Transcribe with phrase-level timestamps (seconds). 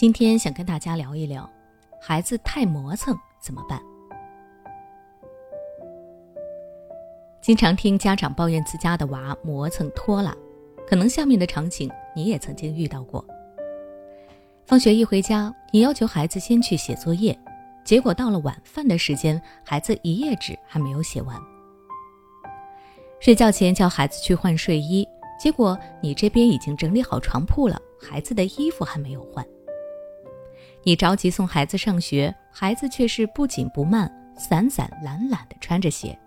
[0.00, 1.46] 今天想跟大家聊一聊，
[2.00, 3.78] 孩子太磨蹭怎么办？
[7.42, 10.34] 经常听家长抱怨自家的娃磨蹭拖拉，
[10.88, 13.22] 可能下面的场景你也曾经遇到过。
[14.64, 17.38] 放学一回家，你要求孩子先去写作业，
[17.84, 21.38] 结果到了晚饭的时间，孩子一页纸还没有写完。
[23.20, 25.06] 睡觉前叫孩子去换睡衣，
[25.38, 29.46] 结果你这边已经整理好床铺了，孩子的衣服还没有换。
[30.82, 36.18] 你着急送孩子上学，孩子却是不紧不慢、散散懒懒地穿着鞋。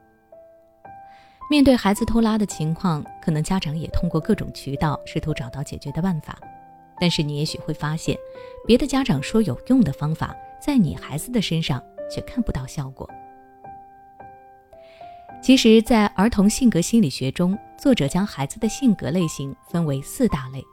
[1.49, 6.37] 面对孩子拖拉的情况，可能家长也通过各种渠道试图找到解决的办法，
[6.99, 8.17] 但是你也许会发现，
[8.65, 13.09] 别的家长说有用的方法，在你孩子的身上却看不到效果。
[15.41, 20.63] 其实，在儿童性格心理学中，作者将孩子的性格类型分为四大类，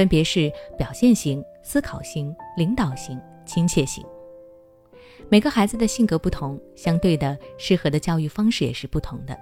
[0.00, 1.44] 分别是表现型。
[1.62, 4.02] 思考型、领导型、亲切型。
[5.28, 9.38] 每个孩子的性格不同，相对的适合的教育方式也是不同的。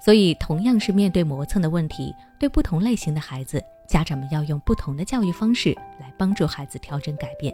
[0.00, 7.52] 所以，同样是面对磨蹭的问题，对不同类型的孩子，家长们要用不同的教育方式来帮助孩子调整改变。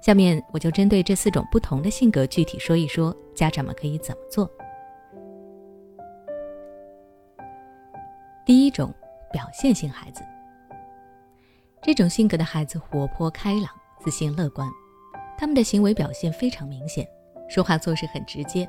[0.00, 4.48] 下面我就针对这四种不同的性格具体说一说，家长们可以怎么做。
[8.46, 8.94] 第一种，
[9.32, 10.22] 表现型孩子。
[11.86, 13.70] 这种性格的孩子活泼开朗、
[14.00, 14.68] 自信乐观，
[15.38, 17.06] 他们的行为表现非常明显，
[17.48, 18.68] 说话做事很直接。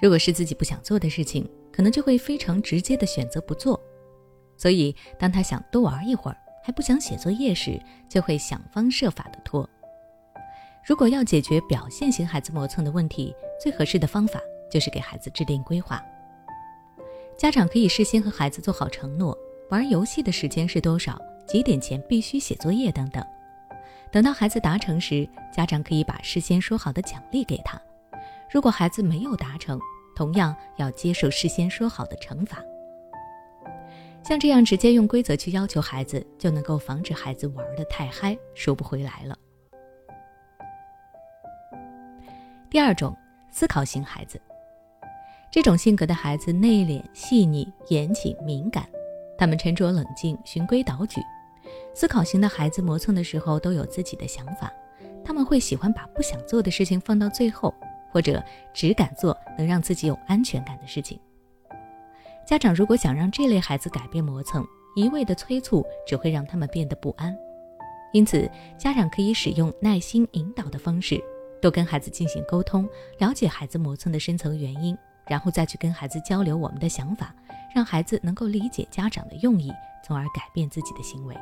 [0.00, 3.78] 如果是自己不想做的事情，可能就会非常直接的选择不做。
[4.56, 9.68] 所以，当他想多玩一会儿，还不想写作业时，就会想方设法的拖。
[10.82, 16.02] 如果要解决表现型孩子磨蹭的问题，最合适的方法就是给孩子制定规划。
[17.36, 19.36] 家长可以事先和孩子做好承诺，
[19.68, 21.20] 玩游戏的时间是多少。
[21.50, 23.26] 几点前必须写作业等等，
[24.12, 27.76] 等到孩子达成时，家长可以把事先说好的奖励给他。
[28.48, 29.76] 如果孩子没有达成，
[30.14, 32.62] 同样要接受事先说好的惩罚。
[34.22, 39.36] 像这样直接用规则去要求孩子，就能够防止孩子玩的太嗨，收不回来了。
[42.70, 43.16] 第二种，
[43.50, 44.40] 思考型孩子，
[45.50, 48.88] 这种性格的孩子内敛、细腻、严谨、敏感，
[49.36, 51.20] 他们沉着冷静，循规蹈矩。
[51.94, 54.72] 思考型的孩子磨蹭的时候都有自己的想法，
[55.24, 57.74] 他们会喜欢把不想做的事情放到最后，
[58.10, 58.42] 或者
[58.72, 61.18] 只敢做能让自己有安全感的事情。
[62.46, 67.36] 家长如果想让这类孩子改变磨蹭，一味的催促只会让他们变得不安。
[68.12, 71.22] 因此，家长可以使用耐心引导的方式，
[71.62, 77.32] 多跟孩子进行沟通，了解孩子磨蹭的深层原因，然后再去跟孩子交流我们的想法，
[77.72, 79.72] 让孩子能够理解家长的用意，
[80.04, 81.36] 从而改变自己的行为。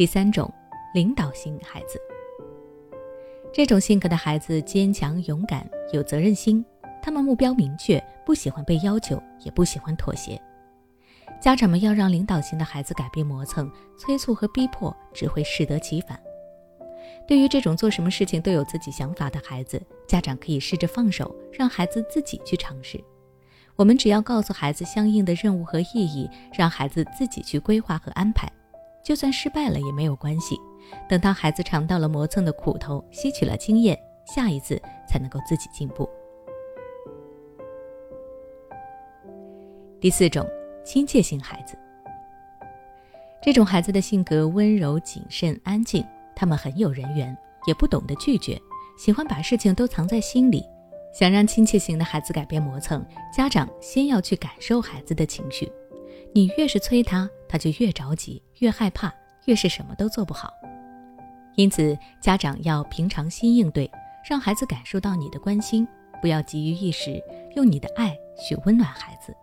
[0.00, 0.50] 第三种，
[0.94, 2.00] 领导型孩子。
[3.52, 6.64] 这种性格的孩子坚强、勇敢、有责任心，
[7.02, 10.40] 他们目标明确，不喜欢被要求，也不喜欢妥协。
[11.38, 16.18] 家长们要让领导型的孩子改变磨蹭、催促和逼迫，只会适得其反。
[17.28, 19.78] 对于这种做什么事情都有自己想法的孩子，
[20.08, 22.98] 家长可以试着放手，让孩子自己去尝试。
[23.76, 28.50] 我们只要告诉孩子相应的任务和意义，让孩子自己去规划和安排。
[29.02, 30.56] 就算失败了也没有关系，
[31.08, 36.08] 等到孩子尝到了磨蹭的苦头，吸取了经验，下一次才能够自己进步。
[40.00, 40.46] 第四种，
[40.84, 41.76] 亲切型孩子。
[43.42, 46.04] 这种孩子的性格温柔、谨慎、安静，
[46.36, 47.36] 他们很有人缘，
[47.66, 48.60] 也不懂得拒绝，
[48.98, 50.64] 喜欢把事情都藏在心里。
[51.12, 55.70] 想让亲切型的孩子改变磨蹭，家长先要去感受孩子的情绪。
[56.32, 59.12] 你越是催他，他就越着急，越害怕，
[59.46, 60.52] 越是什么都做不好。
[61.56, 63.90] 因此，家长要平常心应对，
[64.28, 65.86] 让孩子感受到你的关心，
[66.22, 67.20] 不要急于一时，
[67.56, 69.34] 用你的爱去温暖孩子。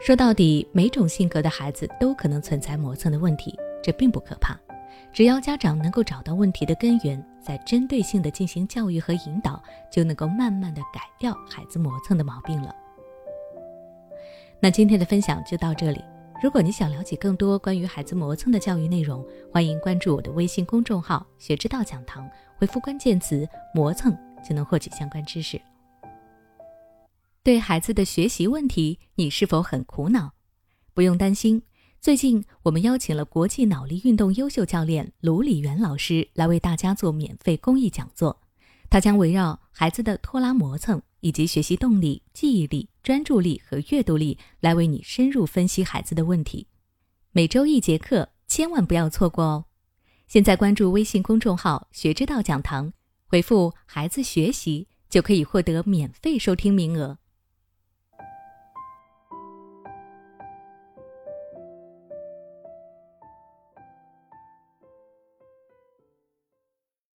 [0.00, 4.58] 说到底，每种性格的孩子都可能存在磨蹭的问题，这并不可怕。
[5.12, 9.62] 只要家长能够找到问题的根源，再针对性的进行教育和引导，
[9.92, 12.74] 就能够慢慢的改掉孩子磨蹭的毛病了。
[14.64, 16.00] 那今天的分享就到这里。
[16.40, 23.44] 如果你想了解更多关于孩子磨蹭的教育内容，欢迎关注我的微信公众号“学之道讲堂”，回复关键词
[23.74, 24.16] “磨蹭”
[24.48, 25.60] 就能获取相关知识。
[27.42, 30.30] 对孩子的学习问题，你是否很苦恼？
[30.94, 31.62] 不用担心，
[32.00, 38.40] 最近我们邀请了国际脑力运动优秀教练卢礼元老师来为大家做免费公益讲座，
[38.88, 41.02] 他将围绕孩子的拖拉磨蹭。
[41.22, 46.66] 以及学习动力、记忆力、专注力和阅读力，来为你深入分析孩子的问题。
[47.30, 49.64] 每周一节课，千万不要错过哦！
[50.26, 52.92] 现在关注微信公众号“学之道讲堂”，
[53.26, 57.18] 回复“孩子学习”就可以获得免费收听名额。